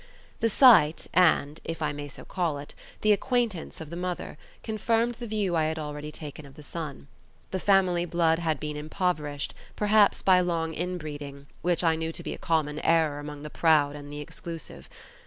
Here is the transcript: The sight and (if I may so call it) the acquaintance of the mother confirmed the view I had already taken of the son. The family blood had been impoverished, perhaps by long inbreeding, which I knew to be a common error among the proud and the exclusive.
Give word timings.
The 0.39 0.49
sight 0.49 1.05
and 1.13 1.61
(if 1.63 1.79
I 1.79 1.91
may 1.91 2.07
so 2.07 2.25
call 2.25 2.57
it) 2.57 2.73
the 3.01 3.11
acquaintance 3.11 3.79
of 3.79 3.91
the 3.91 3.95
mother 3.95 4.35
confirmed 4.63 5.13
the 5.19 5.27
view 5.27 5.55
I 5.55 5.65
had 5.65 5.77
already 5.77 6.11
taken 6.11 6.43
of 6.43 6.55
the 6.55 6.63
son. 6.63 7.07
The 7.51 7.59
family 7.59 8.05
blood 8.05 8.39
had 8.39 8.59
been 8.59 8.77
impoverished, 8.77 9.53
perhaps 9.75 10.23
by 10.23 10.39
long 10.41 10.73
inbreeding, 10.73 11.45
which 11.61 11.83
I 11.83 11.95
knew 11.95 12.11
to 12.13 12.23
be 12.23 12.33
a 12.33 12.39
common 12.39 12.79
error 12.79 13.19
among 13.19 13.43
the 13.43 13.51
proud 13.51 13.95
and 13.95 14.11
the 14.11 14.21
exclusive. 14.21 14.89